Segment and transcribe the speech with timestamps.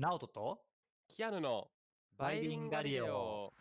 [0.00, 0.62] ナオトと
[1.14, 1.68] キアヌの
[2.16, 3.52] バイリンガリオ。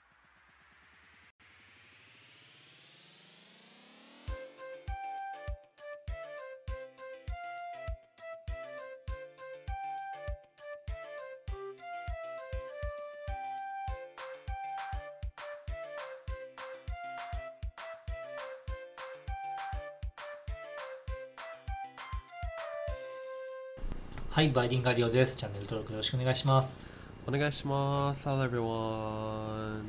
[24.39, 26.89] はいバイリンガリオですチャンネル登録よろしくお願いします
[27.27, 28.25] お願いします。
[28.25, 29.81] Hello everyone.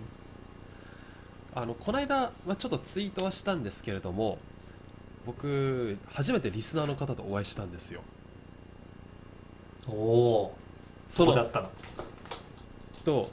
[1.55, 4.39] あのこの間、まあ、ちょっとツイートはしたんですけれども、
[5.25, 8.01] 僕初めてリスナーの方とお会いしたんですよ。
[9.87, 10.57] おお
[11.09, 11.71] そうだったの
[13.05, 13.31] と、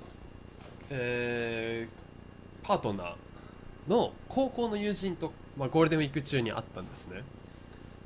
[0.92, 7.24] えーパートナーの高校の友人と、まあ、ゴールデンウィーク中に会ったんですね。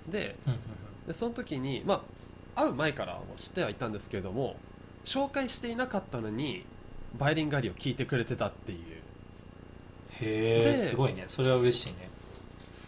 [0.07, 0.37] で、
[1.07, 2.01] でその時に、まあ、
[2.55, 4.57] 会う前からも知ってはいたんですけれども
[5.05, 6.63] 紹介していなかったのに
[7.17, 8.77] バイリンガリを聞いてくれてたっていう。
[10.21, 11.25] へえですごいね。
[11.27, 12.09] それは嬉しいね。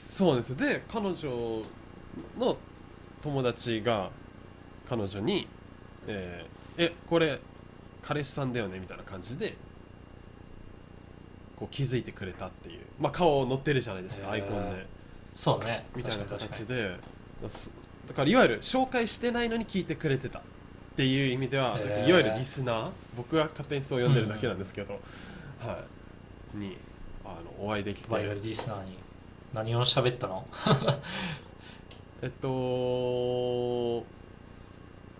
[0.10, 0.56] そうですよ。
[0.58, 1.64] で彼女
[2.38, 2.58] の
[3.22, 4.12] 友達が
[4.88, 5.48] 彼女に
[6.08, 7.40] 「えーえこれ
[8.02, 9.56] 彼氏さんだよね」みたいな感じで
[11.58, 12.82] こう気づいてくれたっていう。
[13.00, 14.86] まあ顔載ってるじゃないですかアイコンで。
[15.34, 15.86] そうね。
[15.96, 16.98] みたいな形で
[17.50, 17.72] そ
[18.08, 20.42] だからいわゆる紹介してないのに聞いてくれてたっ
[20.96, 22.10] ていう意味では、へー。
[22.10, 25.00] いわゆるリスナー僕が勝手にそう呼んでるだけなんですけど、
[25.60, 25.80] は
[26.56, 26.58] い。
[26.58, 26.78] に
[27.26, 28.08] あのお会いできて。
[28.08, 28.98] にバイオリスナーに
[29.54, 30.46] 何を喋ったの？
[32.22, 34.06] えっと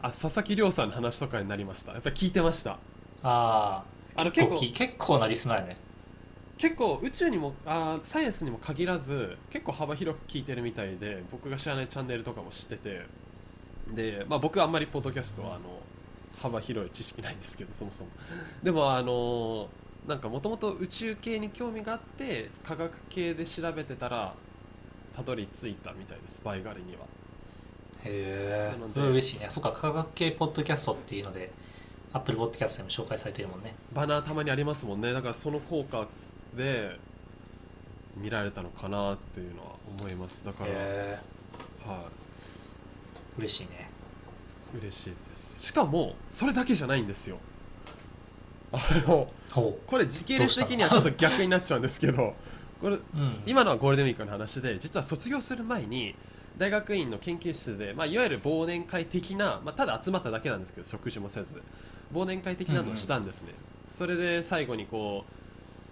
[0.02, 1.94] あ佐々木亮さんの話とかになりました。
[1.94, 2.72] やっぱり聞いてました。
[2.72, 2.78] あ
[3.24, 3.84] あ
[4.16, 5.78] あの結構結構き結構なリスナーやね
[6.58, 13.02] 結構宇宙にもあサイエンスにも限らず結構幅広く聞いてるみたいで僕が知らないチャンネルとかも知ってて。
[13.94, 15.80] で、まあ、僕はあんまりポッドキャストはあの
[16.42, 18.10] 幅広い知識ないんですけどそもそも。
[18.64, 19.70] でもあの
[20.08, 24.34] なんかもともと宇宙系に興味があって科学系で調べてたら
[25.16, 27.06] たどり着いたみたいですバイガリには。
[28.06, 29.48] へえ嬉しいね。
[29.50, 31.52] そっか科学系ポッドキャストっていうので
[32.14, 33.76] アップルポッドキャストでも紹介されてるもんね。
[33.94, 35.14] バナーたまにありますもんね。
[35.14, 36.08] だからその効果
[36.56, 36.98] で
[38.18, 40.46] 見られたのかなっていうのは思います。
[40.46, 41.20] だから、へえ
[41.88, 43.40] はい。
[43.40, 43.90] 嬉しいね。
[44.80, 45.56] 嬉しいです。
[45.60, 47.38] しかもそれだけじゃないんですよ。
[48.72, 52.34] あのほこれ時系列的にはちょっと逆になっちゃうんですけど
[52.82, 53.02] これ、うん。
[53.46, 56.16] 今のはゴールデンウィークの話で実は卒業する前に
[56.58, 61.62] 大学院の研究室で、まあ、いわゆる忘年会的な、まあ、ただ集まっただけなんですけど食事もせず
[62.14, 63.54] 忘年会的なのをしたんですね、
[63.90, 65.43] それで最後にこう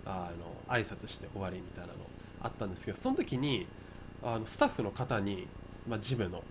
[0.06, 0.32] あ
[0.68, 2.00] の挨拶して終わりみたいなの
[2.42, 3.68] あったんですけどその時に
[4.24, 5.48] あのスタッフの方に、
[5.88, 6.44] まあ、ジムの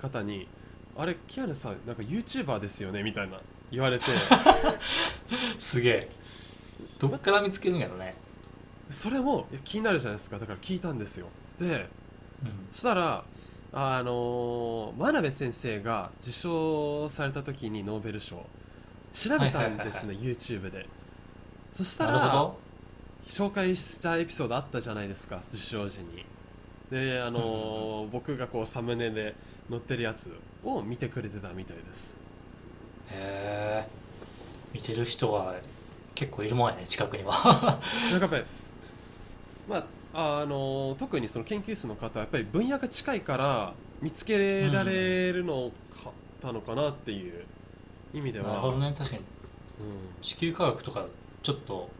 [0.00, 0.46] 方に
[0.96, 3.38] 「あれキアヌさんなんか YouTuber ですよね」みたいな
[3.70, 4.04] 言われて。
[4.10, 4.14] う
[5.60, 6.10] すげえ。
[6.98, 8.14] どっから見つけるんやろね。
[8.90, 10.38] それも気になるじゃないですか。
[10.38, 11.28] だから聞いたんですよ。
[11.60, 11.88] で
[12.42, 12.68] うん。
[12.72, 13.24] そしたら
[13.72, 18.46] あの真鍋先生が受賞された時にノーベル賞
[19.14, 20.86] 調べたんですね、YouTube で。
[21.74, 22.67] そしたらなるほど
[23.28, 26.24] 紹介したエピソードあったじゃないですか受賞時に。
[26.90, 29.34] であのー僕がこうサムネで
[29.68, 30.32] 載ってるやつ
[30.64, 32.16] を見てくれてたみたいです。
[33.10, 33.88] へえ
[34.72, 35.54] 見てる人が
[36.14, 37.78] 結構いるもんやね近くには。
[38.10, 38.44] なんかやっぱり
[39.68, 39.76] ま
[40.14, 47.44] ああの特にその研究室の方はやっぱり分野が近いから見つけられるのかったのかなっていう
[48.14, 49.22] 意味では、なるほどね確かに。
[49.22, 50.22] うん。
[50.22, 51.06] 地球科学とか
[51.42, 51.90] ちょっと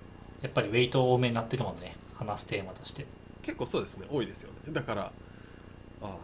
[0.42, 1.96] やっぱりウェイト多めになってるもんね。
[2.18, 3.06] 話すテーマとして。
[3.42, 4.06] 結構そうですね。
[4.10, 4.72] 多いですよね。
[4.72, 5.12] だから
[6.02, 6.18] あの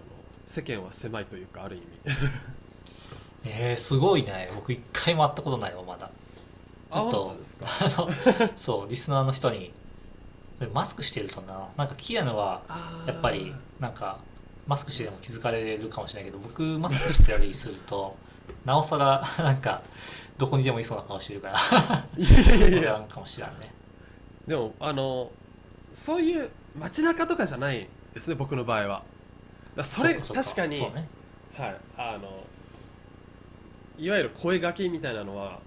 [0.47, 1.87] 世間は狭いというかある意味。
[3.47, 4.51] えー、すごいね。
[4.55, 6.11] 僕一回も会ったことないわまだ。
[6.91, 7.67] あちょっと本当ですか？
[7.69, 9.73] あのそうリスナーの人に
[10.73, 11.69] マスクしてるとな。
[11.77, 12.63] なんかキアヌは
[13.07, 14.19] やっぱりなんか
[14.67, 18.17] マスクしてでも気づかれるかもしれないけど僕マスクしてたりすると
[18.65, 19.83] なおさらなんか
[20.39, 21.59] どこにでもいそうな顔してるから。
[22.17, 23.05] いやいやいや。
[23.11, 23.73] かもしれんね
[24.47, 25.31] でもあの
[25.95, 29.03] そういう街中とかじゃないですね僕の場合は。
[29.83, 31.09] それ確かにね。
[31.57, 31.77] はい。
[31.97, 32.45] あの
[33.99, 35.61] いわゆる声がけみたいなのは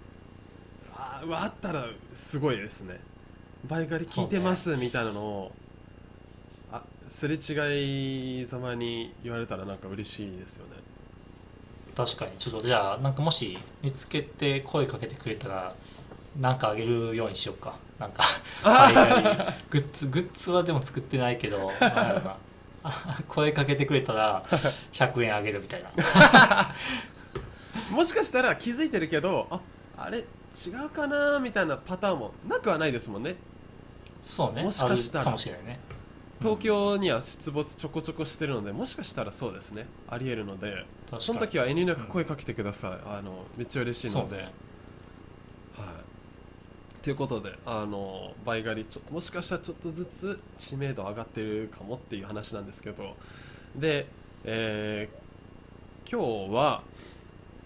[0.94, 3.00] ああったらすごいですね。
[3.68, 5.52] バイガリ聞いてますみたいなのを
[6.72, 10.74] あすれ違いざまに言われたらなんか嬉しいですよね。
[11.96, 12.32] 確かに。
[12.38, 15.76] ちょっとじゃあなんかもし見つけて声かけてくれたら
[16.40, 18.24] なんかあげるようにしようかなんか
[18.64, 22.36] あ海外 グッズグッズはでも作ってないけどなんやろな
[22.84, 23.18] あ。
[23.28, 24.44] 声かけてくれたら
[24.94, 25.92] 100円あげるみたいな。
[27.92, 29.60] もしかしたら気づいてるけどあ
[29.98, 30.24] あれ違
[30.86, 33.36] うかなみたいなパターンもなくはないですもんね。
[34.22, 34.64] そうね。
[34.64, 35.24] もしかしたら。
[35.26, 35.80] かもしれないね。
[36.40, 39.88] 東京には出没ちょこちょこしてるのでもしかしたらそうですね。
[40.10, 40.86] ありえるので。
[41.20, 44.44] その時は遠慮なく声かけてください、あのめっちゃ嬉しいので、ね。
[44.44, 44.54] はい
[47.04, 53.16] ということであの倍狩りちょもしかしたらちょっとずつ知名度上がってるかもっていう話なんですけど
[53.76, 54.08] で、
[54.44, 55.28] えー
[56.10, 56.84] 今日は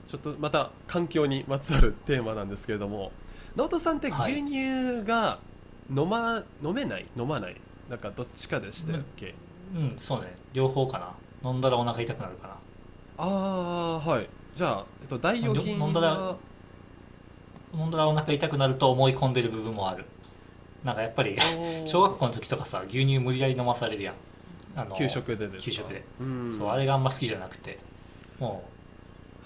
[0.07, 3.12] ちょっとまた環境にまつわるテーマなんですけれども
[3.56, 4.42] 直人さんってはい。
[4.42, 5.38] 牛乳が
[5.95, 7.06] 飲ま、飲めない？
[7.16, 7.56] 飲まない？
[7.88, 9.36] なんかどっちかでしたっけ、
[9.75, 10.34] うんそうね。
[10.54, 11.13] 両方か
[11.44, 11.51] な。
[11.51, 12.54] 飲んだらお腹痛くなるかな。
[13.19, 14.27] ああはい。
[14.56, 16.36] じゃあ、えっと、代用品飲んだら
[17.73, 20.06] 飲んだらお腹痛くなると思い込んでる部分もある。
[20.83, 21.38] なんかやっぱり
[21.85, 24.15] 小学校の時とかさ牛乳無理やり飲まされるやん。
[24.75, 25.63] あの給食でですか？
[25.63, 26.51] 給食で、うん。
[26.51, 27.77] そうあれがあんま好きじゃなくて
[28.39, 28.63] も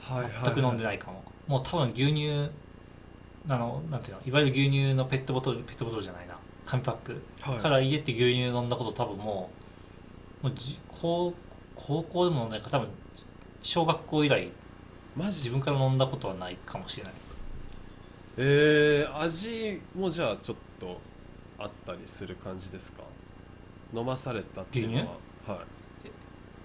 [0.01, 0.31] はいうはい。
[0.45, 2.49] 全く飲んでないかも、もう多分牛乳
[3.49, 6.35] あのなんていうのいわゆる牛乳のペットボトルペットボトルじゃないな。
[6.65, 7.59] 紙パックはい。
[7.59, 9.49] から家って牛乳飲んだこと多分も
[10.43, 11.33] うもうじ高
[11.75, 12.89] 高校でも飲んでないから多分
[13.61, 14.47] 小学校以来
[15.17, 17.13] マジ自分から飲んだことはないかもしれない
[18.37, 20.99] えー、味もじゃあちょっと
[21.57, 23.03] あったりする感じですか？
[23.93, 25.03] 飲まされたっていうのは。
[25.47, 25.57] はい。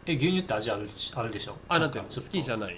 [0.06, 1.56] え牛乳って味あるしあるでしょ？
[1.68, 2.76] あなんていうの好きじゃない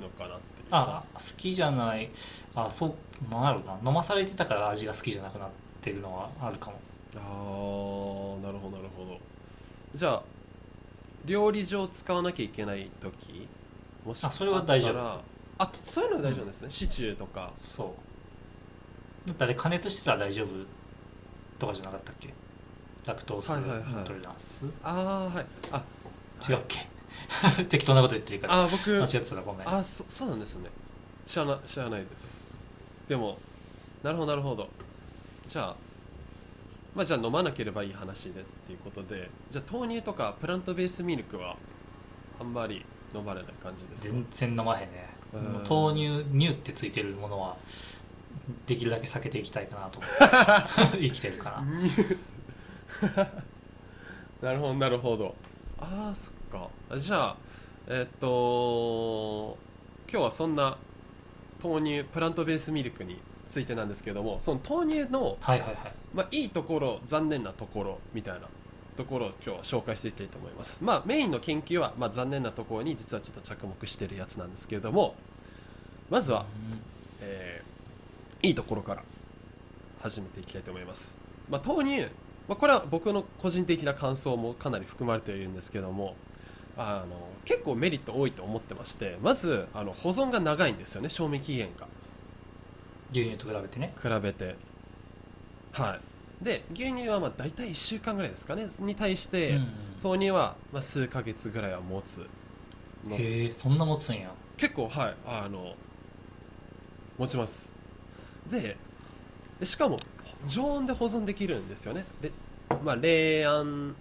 [0.00, 2.08] のかなってあ好きじゃない。
[2.56, 2.94] あそう
[3.30, 3.90] なんだろうな。
[3.90, 5.50] 飲まされてたから味が好きじゃなくなっ
[5.80, 6.80] てるのはあるかも。
[7.14, 9.20] あーなるほどなるほど。
[9.94, 10.22] じゃあ
[11.26, 13.46] 料理上使わなきゃいけない時？
[14.04, 15.20] もしあそれは大丈夫。
[15.58, 17.50] あそういうのは大丈夫ですね、シチューとか。
[17.58, 17.88] そう
[19.26, 20.48] だってあれ加熱してたら大丈夫
[21.58, 22.32] とかじゃなかったっけ？
[23.06, 23.80] ラクトースはいはいはい。
[23.80, 25.46] イントレランス、ああはい。
[25.72, 25.82] あ。
[26.48, 26.86] 違うっけ？
[27.66, 28.62] 適当なこと言ってるから。
[28.64, 28.90] あ僕。
[28.90, 29.68] 間違ってたらごめん。
[29.68, 30.70] あそそうなんですね。
[31.26, 32.58] 知らな知らないです。
[33.08, 33.38] でも
[34.02, 34.68] なるほどなるほど。
[35.48, 35.76] じゃあ
[36.94, 41.56] まあじゃあ飲まなければいい話ですっていうことでじゃあ豆乳とかプラントベースミルクは
[42.40, 42.84] あんまり
[43.14, 44.10] 飲まれない感じですか？
[44.12, 45.08] 全然飲まへんね。
[45.32, 45.42] うん。
[45.42, 47.56] もう豆乳乳ってついてるものは
[48.66, 49.98] できるだけ避けていきたいかなと。
[49.98, 53.26] 思って生きてるかな
[54.50, 55.34] なるほどなるほど。
[55.78, 56.68] ああそっか。
[56.90, 57.36] あじゃあ
[57.88, 59.56] えっと
[60.10, 60.76] 今日はそんな
[61.62, 65.76] 豆乳プラントベースミルクについてなんですけどもその豆乳のはいはいはい。
[66.14, 68.40] まあ、いいところ残念なところみたいな
[68.96, 70.82] ところを今日は紹介していきたいと思います。
[70.82, 75.14] まあメインの研究は、まあ、残念なところに実はちょっと着目してるやつなんですけれども
[76.08, 76.42] まずは、う
[76.74, 76.78] ん。
[76.78, 76.95] えー
[78.46, 79.02] いいところから
[80.00, 81.16] 始めていきたいと思います、
[81.50, 82.02] まあ、豆乳、
[82.48, 86.14] まあ、これは僕の個人的な感想もかなり含まれているんですけども
[86.76, 91.86] あの結構メリット多いと思ってましてまずあの保存が長いんですよね賞味期限が。
[93.10, 93.94] 牛乳と比べてね。
[94.02, 94.56] 比べて。
[95.72, 95.98] は
[96.40, 96.44] い。
[96.44, 99.68] で牛乳はまあ大体1週間ぐらいですかねに対して、うん
[100.02, 102.18] 豆乳はまあ数ヶ月ぐらいは持つ
[103.08, 103.16] の。
[103.16, 104.30] へえそんな持つんや。
[104.58, 105.74] 結構はいあの
[107.18, 107.75] 持ちます
[108.50, 108.76] で
[109.60, 109.96] でしかも
[110.46, 112.04] 常温で保存できるんですよね。
[112.20, 112.30] で
[112.84, 113.94] まあ冷暗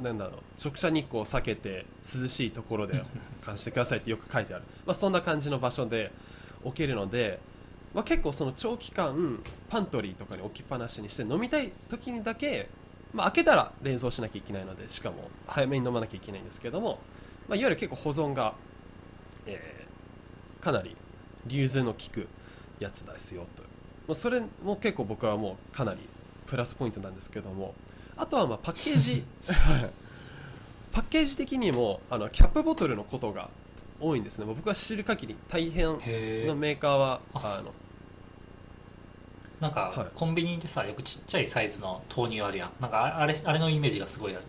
[0.00, 3.04] なんだろう直射日光を避けて涼しいところで
[3.42, 6.10] 感じてくださいってよく書いてある、 まあ、そんな感じの場所で
[6.64, 7.38] 置けるので、
[7.94, 12.68] まあ、結構その長期間パントリーとかに置きっぱなしにして飲みたい時にだけ、
[13.12, 16.98] まあ、開けたら冷蔵しなきゃいけないのでしかも早めに飲まなきゃいけないんですけども、
[17.48, 18.54] まあ、いわゆる結構保存が、
[19.46, 19.82] えー
[20.62, 20.96] かなり
[21.46, 22.28] 流通の効く
[22.82, 26.00] やつですよと、まあ、それも結構僕はもうかなり
[26.46, 27.74] プラスポイントなんですけども。
[28.16, 29.24] あとはまあパッケージ。
[30.92, 33.48] パッケージ的にもあのキャップボトルのことが
[33.98, 34.44] 多いんですね。
[34.44, 35.96] 僕が知る限り大変の
[36.54, 37.72] メーカーはあの
[39.60, 40.06] なんか、はい。
[40.14, 42.70] コンビニでさよくちっちゃいサイズの豆乳あるやん。
[42.80, 44.44] なんかああれあれのイメージがすごいある。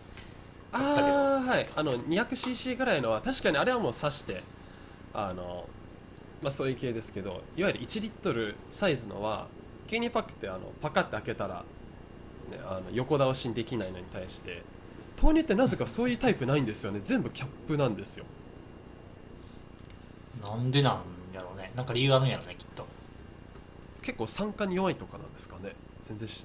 [0.72, 1.68] ああはい。
[1.74, 4.42] あの 200cc ぐらいのは確かにあれはもう刺して
[5.14, 5.66] あの
[6.44, 9.46] まあそういう系ですけどいわゆる1リットルサイズのは
[9.86, 11.64] 牛乳パックってあのパカッて開けたら、
[12.50, 14.62] ね、あの横倒しにできないのに対して
[15.20, 17.00] 豆乳ってなぜかそういうタイプないんですよね。
[17.02, 18.26] 全部キャップなんですよ。
[20.44, 21.00] なんでなん
[21.34, 21.72] やろうね。
[21.74, 22.86] なんか理由あるんやろねきっと。
[24.02, 25.72] 結構酸化に弱いとかなんですかね。
[26.02, 26.44] 全然し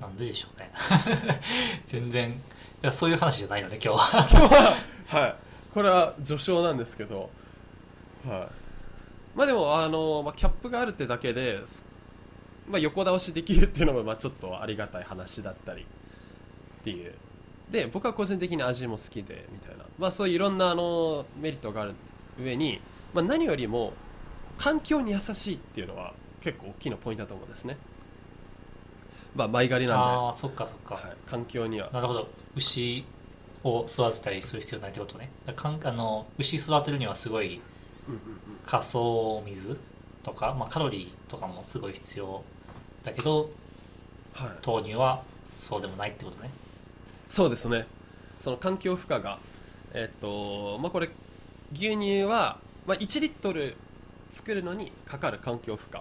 [0.00, 0.70] なんででしょうね。
[1.86, 2.30] 全然。
[2.30, 2.32] い
[2.80, 4.76] やそういう話じゃないのね今日は今日は。
[5.20, 5.34] はい。
[5.74, 7.28] これは序章なんですけど
[8.26, 9.36] はい。
[9.36, 11.84] まあでもあの、まあ、キャップがあるってだけです、
[12.68, 15.82] まあ、横倒しできるっていうのもまあちょっとありがたい話だったり。
[16.80, 17.14] っていう。
[17.70, 21.94] で僕は個人的に味も好きでみたいなまあそういういろんなあのメリットがある
[22.42, 22.80] 上に、
[23.14, 23.92] まあ、何よりも
[24.58, 27.76] 環境に優しいっていうのは結構大きなポイントだと思うんですね。
[29.36, 31.90] まあ前借りなんああそっかそっで、か、はい、環境には。
[31.92, 32.28] なるほど。
[32.56, 33.04] 牛
[33.62, 35.30] を育てたりする必要ないってことね。
[35.46, 37.60] だかんあの牛育てるにはすごい
[38.66, 39.78] 仮想水
[40.22, 42.42] とか、まあ、カロリーとかもすごい必要
[43.04, 43.50] だけど
[44.34, 44.48] はい。
[44.64, 45.22] 豆乳は
[45.54, 46.50] そうでもないってことね。
[47.28, 47.86] そうですね。
[48.38, 49.38] その環境負荷が
[49.92, 51.08] えっとまあこれ
[51.72, 53.76] 牛乳は、まあ、1リットル
[54.30, 56.00] 作るのにかかる環境負荷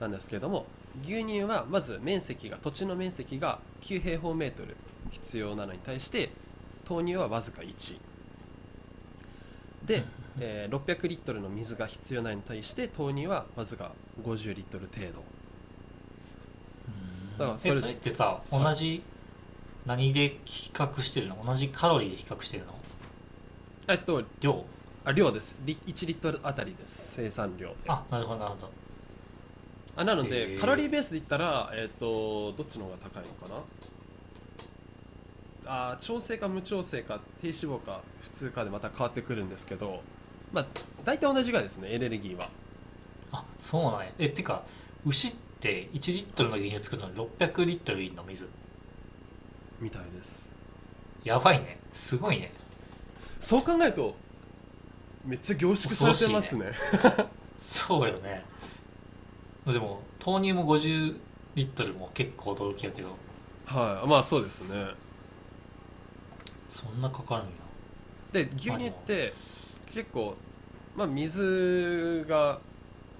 [0.00, 0.66] なんですけれども
[1.02, 4.76] 牛乳はまず面積が土地の面積が9平方メートル
[5.10, 6.30] 必要なのに対して
[6.88, 7.98] 豆乳はわずか1
[9.84, 10.04] で、
[10.38, 15.24] えー600リットルの水が必要なのに対して豆乳はわずか50リットル程度。
[17.38, 19.02] だからそれえそれってさ同じ
[19.86, 21.42] 何で比較してるの？
[21.44, 22.74] 同じカロリーで比較してるの？
[23.88, 24.64] えっと量？
[25.04, 25.56] あ量です。
[25.64, 27.14] リ1リットルあたりです。
[27.14, 27.74] 生産量で。
[27.88, 28.70] あなるほどなるほど。
[29.96, 30.54] あなのへー。
[30.54, 33.62] でカロリーベースで言ったら、えっとどっちの方が高いのかな？
[35.92, 40.02] あー調整か無調整か低脂肪か普通かでまた変わってくるんですけど
[40.52, 40.66] まあ
[41.04, 42.48] 大体同じぐらいですねエネルギーは。
[43.32, 44.06] あそうなんや。
[44.18, 44.62] えってか
[45.06, 48.48] 牛って1リットルの牛乳作るのに600リットルの水？
[49.80, 50.50] みたいです。
[51.24, 51.78] やばいね。
[51.92, 52.52] すごいね。
[53.40, 54.14] そう考えると
[55.24, 56.72] めっちゃ凝縮されてますね。
[57.60, 58.44] そうよね。
[59.66, 61.16] でも豆乳も50
[61.54, 63.08] リットルも結構驚きやけど。
[63.66, 64.08] はい。
[64.08, 64.86] まあそうですね。
[66.68, 67.52] そんなかかるんや。
[68.32, 69.32] で牛乳って
[69.94, 70.36] 結構
[70.96, 72.60] まあ水が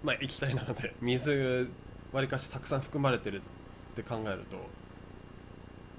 [0.02, 1.70] まあ液体なので 水
[2.12, 4.68] わりかしたくさん含まれてるって考えると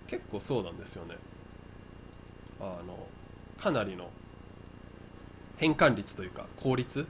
[0.07, 1.15] 結構そうなんですよね。
[2.59, 3.07] あの
[3.57, 4.09] かなりの
[5.57, 7.07] 変換率というか効率？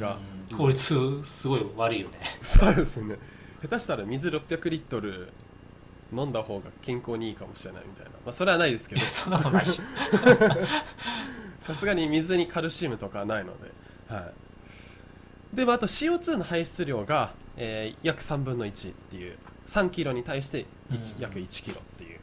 [0.00, 0.18] が
[0.50, 0.56] うん。
[0.56, 2.18] 効率すごい悪いよね。
[2.42, 3.16] そうですね。
[3.62, 5.32] 下手したら水600リットル
[6.12, 8.12] 飲んだ方が健康にいいかもしれないみたいな。
[8.24, 9.02] まあそれはないですけど。
[9.06, 9.80] そんなことないし
[11.66, 13.72] さすがに水にカルシウムとかはないので、
[14.08, 14.32] は
[15.52, 21.20] い、でもあと CO2 の排出量が、えー約3分の1っていう3キロに対して一うん。
[21.20, 22.20] 約1キロっていう。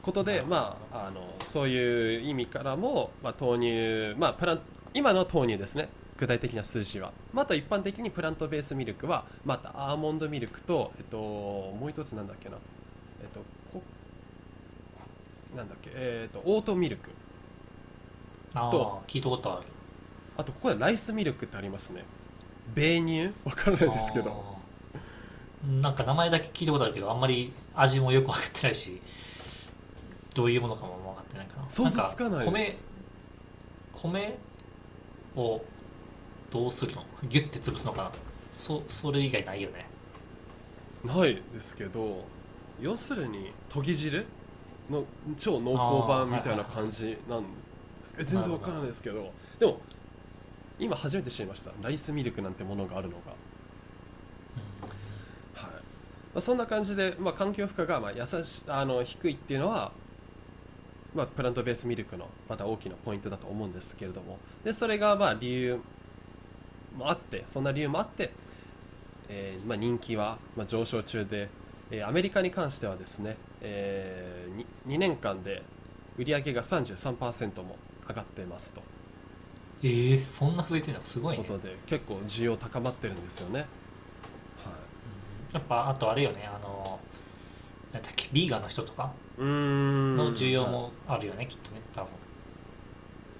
[0.00, 4.60] ことで、まああのそういう意味からも、まあ、豆乳、まあ、プラン
[4.94, 5.88] 今の豆乳ですね。
[6.16, 12.56] 具体的な数字は、まあ、あと一般的にプラントベースミルクはまたアーモンドミルクと、えっと、もう一つなんだっけな、
[13.20, 13.82] えっと、こ
[15.54, 17.10] なんだっけ、えっと、オートミルク。
[17.10, 17.25] あ
[18.70, 19.66] とあ聞いたことある。
[20.36, 22.04] あとここでライスミルクってありますね。
[22.74, 23.32] 米乳？
[23.44, 24.56] わからないですけど。
[25.82, 29.00] なんか名前だけ聞いたことあるけどあんまり味もよく分かってないし
[30.34, 31.68] どういうものかも分かってないかな。
[31.68, 32.86] 想像つかないんです。
[33.92, 34.38] 米
[35.34, 35.64] 米を
[36.52, 37.04] どうするの？
[37.28, 38.12] ギュッて潰すのかな
[38.56, 39.86] そそれ以外ないよね。
[41.04, 42.24] ないですけど
[42.80, 44.26] 要するに研ぎ汁？
[44.88, 45.04] の
[45.36, 47.42] 超濃厚版みたいな感じなん
[48.14, 49.32] ですえ全然わからないですけど。
[49.58, 49.80] でも
[50.78, 51.70] 今初めて知りました。
[51.82, 53.32] ライスミルクなんてものがあるのが。
[55.54, 55.70] はい。
[55.70, 55.80] ま
[56.36, 59.92] あ、そんな感じで、まあ、環境負荷がまあ優しあの低いっていうのは、
[61.14, 64.38] まあ、プラントベースミルクのまた大きなポイントだと思うんですけれども。
[64.64, 65.80] でそれがまあ理由
[66.96, 68.32] もあってそんな理由もあって、
[69.30, 71.48] えーまあ、人気はまあ上昇中で、
[71.90, 74.46] えーアメリカに関してはですね、え
[74.86, 75.62] 2, 年間で
[76.18, 77.76] 売り上げが33%も
[78.08, 78.82] 上がってますと。
[79.82, 81.44] えー、そんな増えてるのすごいね。
[81.44, 83.60] ことで結構需要高まってるんですよね。
[83.60, 85.54] はい。
[85.54, 86.48] やっぱあとあれよね。
[86.48, 86.98] あの
[87.92, 90.16] なんだっけビーガンの人とかうーん。
[90.16, 92.08] の需要はいもあるよね、きっとね多分。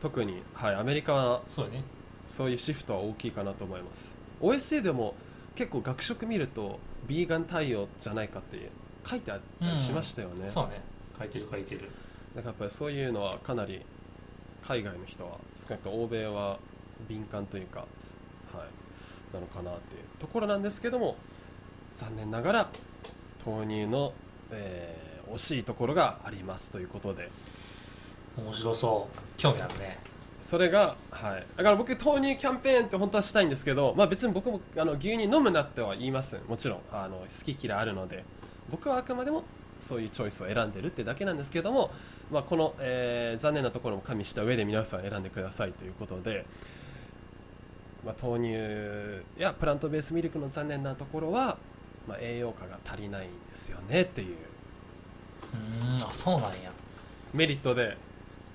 [0.02, 1.82] 特に、はい、アメリカはそうよね。
[2.28, 4.18] そういうシフトは大きいかなと思います。
[4.40, 5.14] OSA でも
[5.54, 8.70] 結構学食見るとビーガン対応じゃないかって
[9.06, 10.80] 書いてあったりしましたよね、そうね。
[11.18, 11.80] 書いてる書いてる。
[11.80, 11.90] だか
[12.37, 13.80] らやっぱりそういうのはかなり
[14.66, 16.58] 海外の人は少なくとも欧米は
[17.08, 17.87] 敏感というか、は
[19.32, 21.16] い、なのかなっていうところなんですけども
[21.94, 22.68] 残念ながら
[23.44, 24.12] 豆乳の、
[24.50, 27.30] えー惜しいところがありますということで。
[28.37, 29.18] 面白そう。
[29.37, 29.99] 興味あるね。
[30.40, 36.40] それが、はい、だから僕豆乳キャンペーンって本当はしたいんですけど、まあ、別に僕もあの牛乳飲むなっては言いません。
[36.46, 38.25] もちろんあの好き嫌いあるので。
[38.70, 39.44] 僕はあくまでも
[39.80, 41.90] そういうチョイスを選んでるってだけなんですけども、
[42.30, 46.47] まあ、この、えー残念なところも加味した上で皆さん選んでくださいということで、
[48.04, 51.59] まあ、豆乳やプラントベースミルクの残念なところは、
[52.09, 54.37] まあ、栄養価が足りないんですよねっていう。
[55.88, 56.73] うーんあそうなんや。
[57.35, 57.97] メリットで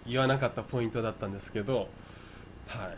[0.08, 1.90] 言わなかったポイントだったんですけど、
[2.68, 2.98] はい、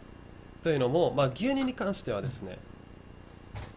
[0.63, 2.58] というのも、まあ、牛乳に関してはですね、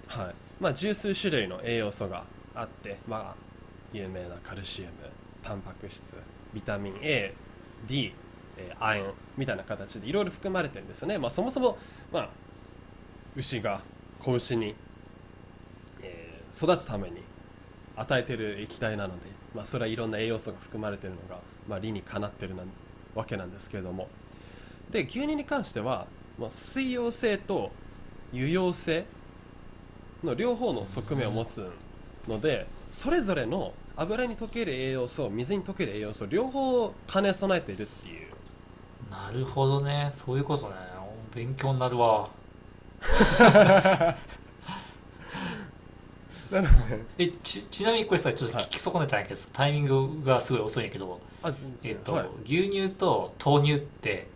[0.06, 0.34] はい。
[0.60, 2.24] まあ、十数種類の栄養素が
[2.54, 3.45] あって、まあ、
[3.92, 4.90] 有名なカルシウム
[5.42, 6.16] タンパク質
[6.54, 7.32] ビタミン A、
[7.86, 8.12] D、
[8.56, 11.78] えー亜鉛みたいな形でいろいろ含まれてるんですよね、まあ、そもそも、
[12.12, 12.28] まあ、
[13.36, 13.80] 牛が
[14.20, 14.74] 子牛に、
[16.02, 17.20] えー育つために
[17.96, 19.22] 与えてる液体なので、
[19.54, 22.62] まあ、それはいろんな栄養素が含まれてるのが、まあ、理にかなってるな
[23.14, 24.08] わけなんですけれども。
[24.90, 26.06] で牛乳に関しては、
[26.38, 27.72] まあ、水溶性と
[28.32, 29.04] 油溶性
[30.22, 31.70] の両方の側面を持つ
[32.28, 38.26] のでそれぞれの油に溶ける栄養素水に溶ける栄養素両方兼ね備えているっていう。
[39.10, 40.08] なるほどね。
[40.10, 40.74] そういうことね。
[41.34, 42.30] 勉強になるわ。
[46.52, 47.04] なので。
[47.18, 51.20] えちちなみにこれさちょっと聞き損ねたんやけどさ、タイミングがすごい遅いんやけど、
[51.82, 52.28] えっとはい。
[52.44, 54.28] 牛乳と豆乳って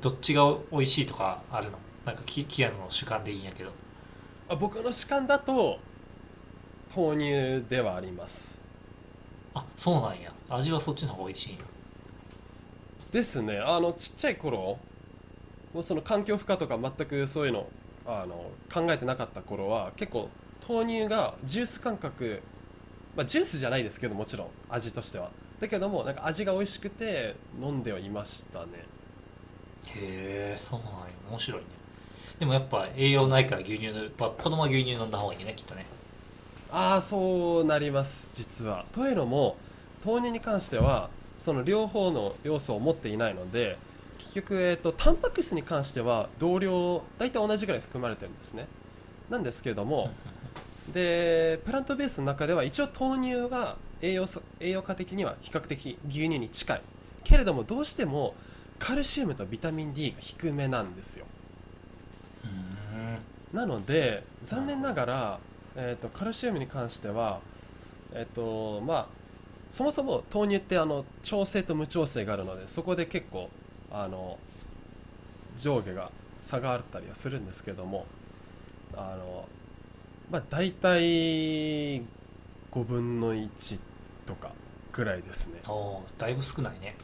[0.00, 1.78] どっちが美味しいとかあるの？
[2.04, 3.70] なんかキキアの主観でいいんやけど。
[4.48, 5.78] あ僕の主観だと
[6.94, 8.60] 豆乳ではあります。
[9.54, 10.32] あそうなんや。
[10.48, 11.62] 味はそっちの方が美味しいんや。
[13.12, 13.58] ですね。
[13.58, 14.78] あのちっちゃい頃
[15.72, 17.68] もうその環境負荷とか全くそういうの
[18.06, 20.30] あの考えてなかった頃は結構
[20.68, 22.42] 豆乳がジュース感覚
[23.16, 25.30] まあジュースじゃないですけどもちろん味としては。
[25.60, 28.66] だけどもなんか味が美味しくて飲んではいましたね。
[29.86, 30.96] へえそうなんや。
[31.30, 31.66] 面白いね。
[32.38, 35.84] でもやっぱ栄養ないから牛乳の、まあ、子供は牛乳飲んだ方がいいねきっとね
[36.72, 38.84] ああそうなります実は。
[38.92, 39.56] というのも
[40.04, 43.78] 豆乳に関してはその両方の要素を持っていないので
[44.18, 48.66] 結局、えー、とタンパク質に関しては同量大体同じぐらい含まれてるんですね。
[49.30, 50.10] なんですけれども
[50.92, 56.82] でプラントベースの中では一応豆乳は栄養素栄養価的には比較的牛乳に近い。
[57.24, 58.34] けれどもどうしても
[58.78, 61.26] カルシウムとビタミン D が低めなんですよ。
[63.52, 65.38] なので残念ながら、
[65.76, 67.40] えー、とカルシウムに関しては
[68.12, 69.06] えっ、とまあ
[69.70, 73.50] そもそも豆乳ってあの調整と無調整があるのでそこで結構
[73.92, 74.38] あの
[75.58, 76.10] 上下が
[76.42, 78.06] 差があったりはするんですけども
[78.96, 79.48] あの
[80.30, 82.04] まあ大体5
[82.86, 83.78] 分の1
[84.26, 84.50] とか
[84.92, 85.60] ぐらいですね。
[85.68, 86.96] おーだいぶ少ないね。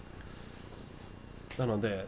[1.59, 2.07] なので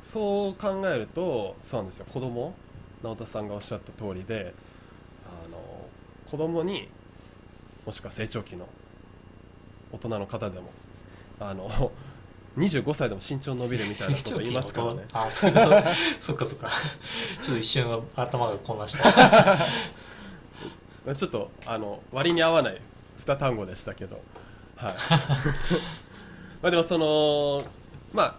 [0.00, 2.06] そう考えるとそうなんですよ。
[2.12, 2.54] 子供
[3.02, 4.54] 直田さんがおっしゃった通りで
[6.30, 6.88] 子供に
[7.86, 8.66] もしくは成長期の
[9.92, 10.70] 大人の方でも
[11.40, 11.68] あの
[12.56, 15.04] 25歳でも身長伸びるみたいなこと 言いますからね。
[15.12, 15.82] あそういうこと？
[16.20, 16.68] そっかそっか。
[17.42, 19.04] ちょっと一瞬頭が混乱した。
[21.04, 22.80] まあちょっとあの割に合わない
[23.18, 24.20] 二単語でしたけど。
[24.76, 24.94] はい。
[26.62, 27.64] まあでもその
[28.12, 28.38] ま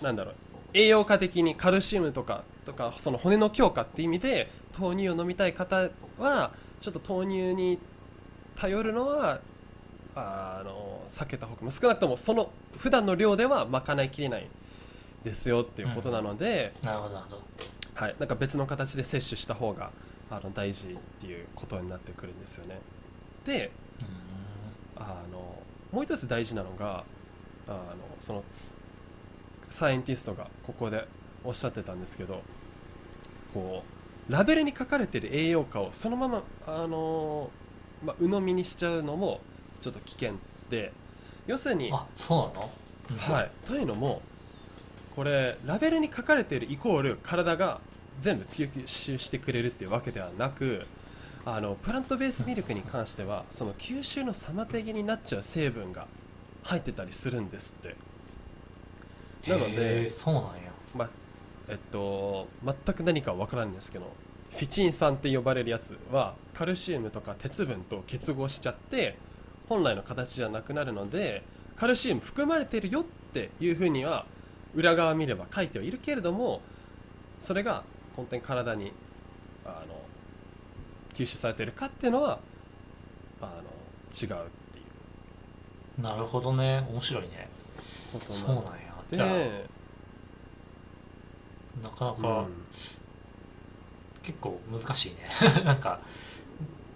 [0.00, 0.34] あなんだろう。
[0.74, 7.78] 栄養価的にカルシウムとかとかその骨の強化っていう意味で豆乳を飲みたい方はちょっと豆乳に
[8.56, 9.40] 頼るのは
[10.14, 14.46] あの避けた方がまあ少なくともその普段の量では賄いきれない
[15.24, 17.42] ですよっていうことなので、なるほどなるほど。
[17.94, 19.90] はい、なんか別の形で摂取した方が
[20.30, 22.80] あの大事っていうことになってくるんですよね。
[23.46, 25.04] でうーん。
[25.04, 27.04] あのもう一つ大事なのが
[27.66, 27.78] あの
[28.20, 28.44] その
[29.70, 31.06] サイエンティストがここで
[31.44, 32.42] おっしゃってたんですけど
[33.52, 37.50] こうラベルに書かれてる栄養価をそのままあの、
[38.04, 39.40] まあ、鵜呑みにしちゃうのも
[39.82, 40.34] ちょっと危険
[40.70, 40.92] で
[41.46, 42.70] 要するにあそうなの、
[43.10, 43.16] うん。
[43.16, 44.22] はい、というのも
[45.14, 47.80] これラベルに書かれているイコール体が
[48.20, 50.86] 全部吸収してくれるっていうわけではなく
[51.44, 56.06] あのプラントベースミルクに関してはその吸収の妨げになっちゃう成分が
[56.62, 57.96] 入ってたりするんですって。
[59.50, 60.48] なのへでー、そうなんや。
[60.94, 61.10] ま
[61.68, 64.12] えっと、全く何かわからないんですけど
[64.52, 69.16] フィチン酸って呼ばれるやつはカルシウムとか鉄分と結合しちゃって
[69.68, 71.42] 本来の形じゃなくなるので
[71.76, 74.26] カルシウム含まれてるよっていうふうには
[74.74, 76.60] 裏側見れば書いてはいるけれども
[77.40, 77.82] それが
[78.16, 78.92] 本当に体に
[79.64, 79.94] あの
[81.14, 82.38] 吸収されてるかっていうのは
[83.40, 83.62] あの
[84.12, 84.82] 違うってい
[85.98, 86.02] う。
[86.02, 86.86] なるほどね。
[86.90, 87.48] 面白いね。
[88.28, 88.70] そうなんや。
[89.10, 89.66] じゃあで、
[91.82, 92.48] なかなうかん。
[94.22, 95.16] 結構難しいね。
[95.64, 96.00] なんか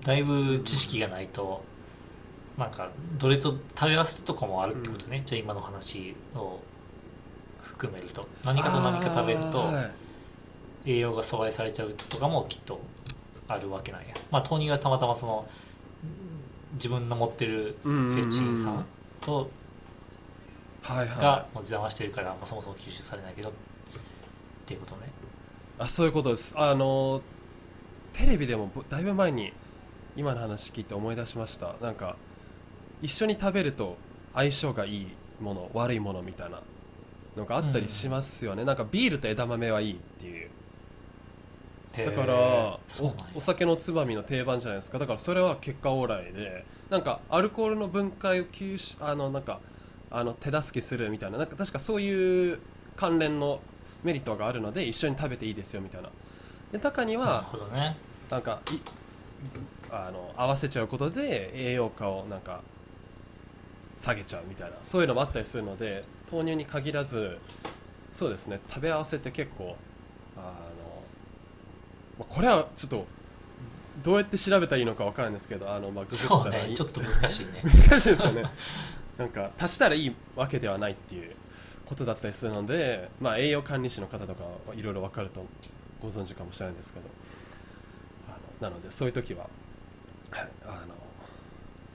[0.04, 1.62] だいぶ知識がないと
[2.56, 6.60] なんかどれと食べ合わせとかもあるってことね、じゃあ今の話を
[7.62, 8.26] 含めると。
[8.44, 9.64] 何かと何か食べると
[10.84, 12.80] 栄養が阻害されちゃうとかもきっと
[13.46, 14.08] あるわけなんや。
[14.30, 15.48] まあ豆乳がたまたまその
[16.74, 18.84] 自分の持ってるフェチン酸
[19.20, 19.50] と
[20.88, 23.52] がもう邪魔してるから、まあ、そもそも吸収されないけど
[24.68, 25.08] っていうことね。
[25.78, 26.52] あそういうことです。
[26.58, 27.22] あの
[28.12, 29.54] テレビでもぼだいぶ前に
[30.14, 31.74] 今の話聞いて思い出しました。
[31.80, 32.16] なんか
[33.00, 33.96] 一緒に食べると
[34.34, 35.06] 相性がいい
[35.40, 36.60] もの悪いものみたいな
[37.34, 40.50] のがあったりしますよね、なんかビールと枝豆はいいっていう。
[41.96, 42.78] だから
[43.34, 44.98] お酒のつまみの定番じゃないですか。
[44.98, 49.60] だからそれは結果オーライでなんかアルコールの分解を吸収あのなんか
[50.10, 52.58] あの手助けするみたいななんか確かそういう
[52.96, 53.60] 関連の
[54.04, 56.08] メリットがあるので一緒に食べていいですよみたいな。
[56.72, 57.96] で中になるはほどね。
[58.30, 58.76] なんかい
[59.90, 62.60] あの合わせちゃうことで栄養価をなんか
[63.98, 64.76] 下げちゃうみたいな。
[64.82, 67.38] そういうのもあったりするので豆乳に限らず
[68.12, 68.60] そうですね。
[68.68, 69.76] 食べ合わせって結構
[70.36, 70.46] あの、
[72.18, 73.06] まあ、これはちょっと
[74.02, 76.66] どうやって調べたらいいのかわからないんですけどあの、まあ、ググそったらいい。
[76.66, 76.76] うね。
[76.76, 77.62] ちょっと難しいね。
[77.88, 78.42] 難しいですよね。
[79.18, 81.34] なんか足したらいいわけではないっていう
[81.88, 85.44] ことだったりするので、まあ、栄養管理士の方とかはいろいろ分かると
[86.02, 87.06] ご存知かもしれないんですけど
[88.28, 89.46] あのなのでそういう時は
[90.30, 90.94] はいあの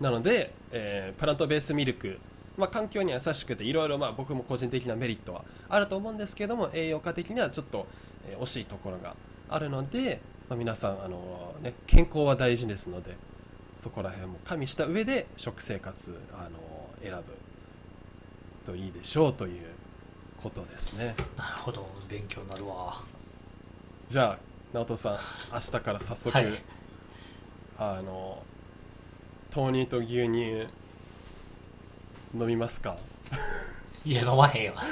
[0.02, 2.20] なので、えープラントベースミルク、
[2.58, 7.86] まあ、環境に優しくていろいろ僕も個人的なメリットはあると思うんですけども栄養価的にはちょっと、
[8.28, 9.16] えー惜しいところが
[9.50, 13.16] あるので、まあ、皆さんあの、ね、健康は大事ですので
[13.76, 16.60] そこら辺も加味した上で食生活あの
[17.02, 17.24] 選ぶ
[18.66, 19.62] といいでしょうという
[20.44, 21.16] ことですね。
[21.38, 21.88] なるほど。
[22.10, 23.02] 勉強になるわ。
[24.10, 24.38] じゃあ
[24.74, 25.18] 直人さん
[25.54, 26.48] 明日から早速、はい。
[27.80, 28.44] あの
[29.56, 30.68] 豆乳と牛乳
[32.36, 32.98] 飲みますか？
[34.06, 34.74] いや飲まへんよ。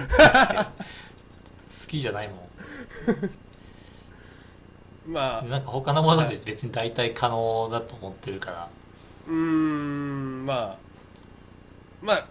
[1.69, 2.47] 好きじゃないも
[5.07, 8.69] まあんなんか他のもので別に代替可能だと思ってるから。
[9.27, 10.77] うーんまあ
[12.01, 12.25] まあ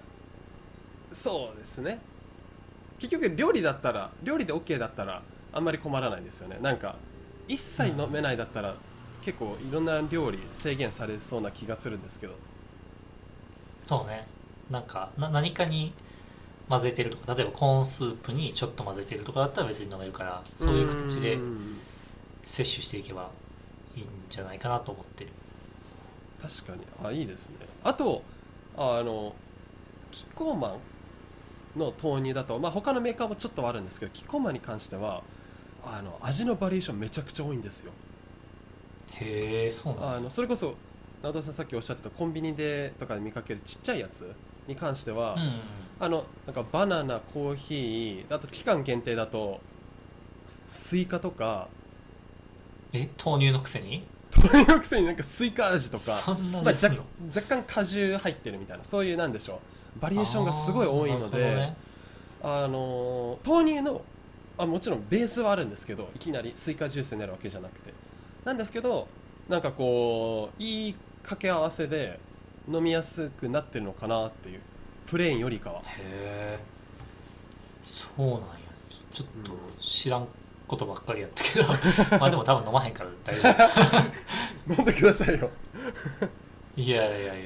[1.12, 1.98] そうですね
[3.00, 6.58] 結局料理だったら料理で OK だったらあんまり困らないですよね。
[6.60, 6.96] なんか
[7.48, 8.76] 一切飲めないだったら、
[9.22, 12.34] 結構いろんな料理制限されそうな気がするんですけど。
[13.88, 14.26] そうね。
[14.70, 15.92] なんかな何かに
[16.68, 21.38] 混ぜてるとか例えばコーンスープにちょっと混ぜてるとかだったら別に飲めるからそういう形で
[22.44, 23.30] 摂取していけば
[23.96, 25.30] いいんじゃないかなと思ってる。
[26.40, 26.82] 確かに。
[27.04, 27.66] あいいですね。
[27.82, 28.22] あと
[28.76, 29.34] あの
[30.12, 30.76] キッコーマン
[31.76, 35.22] の豆乳だと、まあ、他のメーカーもちょっとはあるんですけどキッコーマンに関しては
[35.84, 37.92] あの味のバリエーションめちゃくちゃ多いんですよ。
[39.14, 40.16] へえそうなんだ。
[40.16, 40.74] あのそれこそ
[41.22, 44.34] 直田さんさっきおっしゃってたコンビニでとかで見かけるちっちゃいやつ
[44.66, 45.60] に関しては、うん
[46.02, 49.60] あのなんかバナナコーヒーあと期間限定だと
[50.46, 51.68] スイカとか
[52.94, 54.02] え豆乳のくせに？
[54.34, 56.90] 豆乳のくせになんかスイカ味とかまあ、若
[57.54, 59.58] 干果汁入ってるみたいなそういうなんでしょう
[59.98, 61.76] バリエーションがすごい多いのでね。
[62.42, 64.02] あのー豆乳の
[64.56, 67.92] あもちろんベースはあるんですけどいきなりスイカジュースになるわけじゃなくて。
[68.44, 69.08] なんですけど
[69.48, 72.18] なんかこういい掛け合わせで
[72.70, 74.60] 飲みやすくなってるのかなっていう
[75.06, 75.80] プレーンよりかは。
[75.80, 76.58] へえ
[77.82, 78.40] そうなんや。
[79.12, 80.28] ちょっと知らん
[80.68, 81.68] ことばっかりやったけど。
[82.18, 83.50] まあでも多分飲まへんから大丈
[84.68, 84.72] 夫。
[84.72, 85.50] 飲んでくださいよ。
[86.76, 87.34] いやいやいやいや。
[87.34, 87.38] い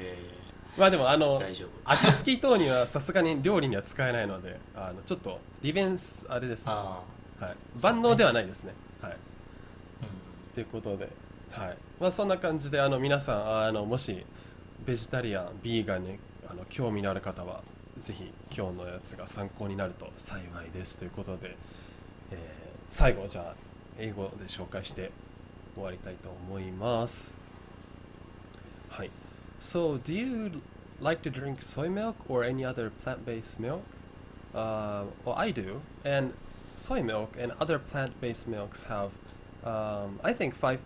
[0.77, 1.41] まあでもあの
[1.85, 7.01] 味付き豆乳はさすがに料理には使えないのであのちょっと利便すあれですね、あ
[7.39, 8.73] はい、万能ではないですね。
[9.01, 9.11] はい。
[9.11, 9.15] あ
[10.53, 11.09] ということで、
[11.51, 11.77] はい。
[11.99, 14.25] まあ、そんな感じであの皆さんあのもし
[14.85, 17.61] ベジタリアンビーガンにあの興味のある方は
[17.97, 21.55] ぜひ今日のやつが参考になると幸いですということで、
[22.31, 23.55] えー最後じゃあ
[23.99, 25.11] 英語で紹介して
[25.73, 27.35] 終わりたいと思います。
[27.37, 27.44] はい
[29.59, 30.61] So do you
[30.99, 33.85] like to drink soy milk or any other plant-based milk?
[34.53, 36.33] Uh, well, I do, and
[36.77, 39.11] soy milk and other plant-based milks have
[39.65, 40.79] um, I think five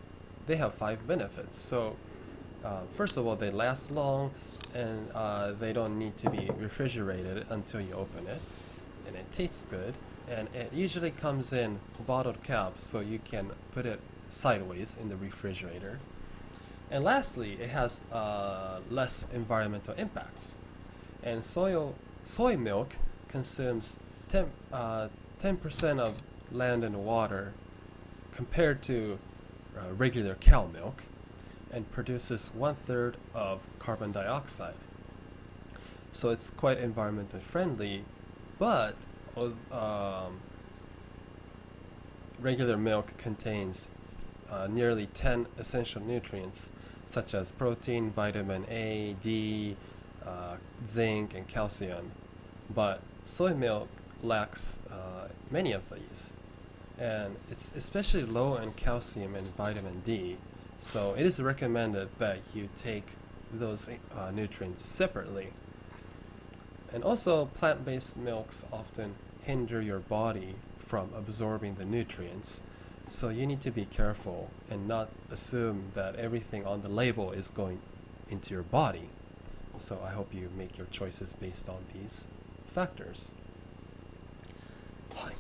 [0.47, 1.59] they have five benefits.
[1.59, 1.95] So
[2.63, 4.31] uh, first of all, they last long,
[4.73, 8.41] and uh, they don't need to be refrigerated until you open it,
[9.05, 9.93] and it tastes good.
[10.29, 15.15] And it usually comes in bottled caps, so you can put it sideways in the
[15.15, 15.99] refrigerator.
[16.91, 20.55] And lastly, it has uh, less environmental impacts.
[21.23, 21.91] And soy
[22.23, 22.95] soy milk
[23.27, 23.97] consumes
[24.29, 25.07] 10 uh,
[25.41, 26.15] 10% of
[26.51, 27.53] land and water
[28.33, 29.17] compared to
[29.77, 31.03] uh, regular cow milk
[31.71, 34.73] and produces one third of carbon dioxide.
[36.11, 38.03] So it's quite environmentally friendly,
[38.57, 38.95] but
[39.37, 40.39] uh, um,
[42.41, 43.89] regular milk contains
[44.51, 46.71] uh, nearly 10 essential nutrients
[47.09, 49.75] such as protein, vitamin A, D,
[50.23, 52.11] uh, zinc, and calcium.
[52.73, 53.89] But soy milk
[54.21, 56.33] lacks uh, many of these.
[56.99, 60.35] and it's especially low in calcium and vitamin D.
[60.79, 63.07] So it is recommended that you take
[63.53, 65.47] those uh, nutrients separately.
[66.93, 72.61] And also, plant based milks often hinder your body from absorbing the nutrients.
[73.09, 77.49] So you need to be careful and not assume that everything on the label is
[77.49, 77.79] going
[78.29, 79.09] into your body.
[79.79, 82.27] So I hope you make your choices based on these
[82.75, 83.33] factors.
[85.15, 85.33] はい。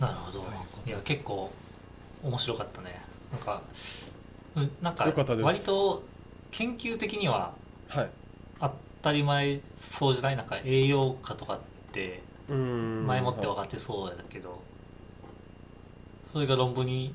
[0.00, 0.46] なるほどと
[0.84, 1.52] いや結構
[2.24, 3.00] 面白かったね
[3.30, 3.62] なんか
[4.56, 6.02] うんなんかよかったです割と
[6.50, 7.52] 研究的には
[7.88, 8.10] はい。
[8.60, 11.60] 当たり前そうじゃないなんか栄養価とかっ
[11.92, 14.60] てうーん前もって分かってそうだけど
[16.32, 17.12] それが論文に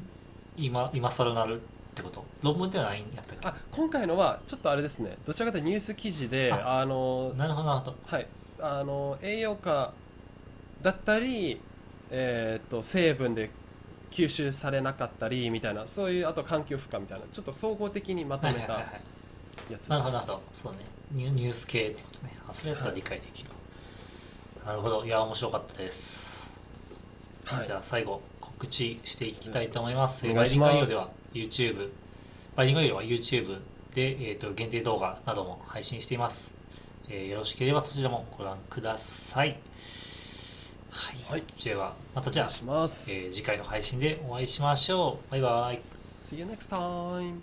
[0.58, 1.64] 今今更なるっ
[1.96, 2.24] てこと？
[2.44, 3.48] 論文ではないんやったっけ？
[3.48, 5.18] あ今回のはちょっとあれですね。
[5.26, 7.96] どちらかというとニュース記事でああのなるほどなるほど。
[8.06, 8.28] はい。
[8.60, 9.94] あの栄養価
[10.82, 11.60] だったり
[12.10, 13.50] えー、と成分で
[14.12, 19.00] 吸収されなかったりみたいなそういうあと環境負荷みたいなちょっと総合的にまとめたはいはいはいは
[19.70, 19.74] い。
[19.74, 19.90] やつです。
[19.90, 20.80] なるほどなるほどそうね。
[21.12, 22.34] ニュニュース系ってことね。
[22.48, 23.50] あそれやったら理解できる、
[24.66, 25.04] なるほど。
[25.06, 26.56] いや面白かったです。
[27.44, 27.66] はい。
[27.66, 28.22] じゃあ最後
[28.58, 30.28] 告知していきたいと思います。
[30.28, 31.90] お願いしますバイリンガルでは YouTube、
[32.56, 33.60] バイリンガルでは YouTube
[33.94, 36.56] で、えー、と限定動画なども配信しています。
[37.10, 39.58] えーよろしければそちらもご覧ください。
[40.90, 41.32] はい。
[41.32, 45.32] はいではまたじゃあえー次回の配信でお会いしましょう。
[45.32, 45.82] バイバイ。
[46.20, 47.42] See you next time